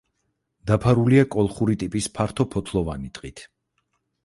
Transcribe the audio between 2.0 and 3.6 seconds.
ფართოფოთლოვანი ტყით.